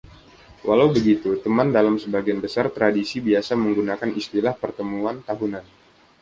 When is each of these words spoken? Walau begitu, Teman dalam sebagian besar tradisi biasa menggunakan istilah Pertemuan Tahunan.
Walau 0.67 0.87
begitu, 0.95 1.29
Teman 1.45 1.67
dalam 1.77 1.95
sebagian 2.03 2.39
besar 2.45 2.65
tradisi 2.77 3.17
biasa 3.27 3.51
menggunakan 3.63 4.09
istilah 4.21 4.53
Pertemuan 4.61 5.17
Tahunan. 5.27 5.61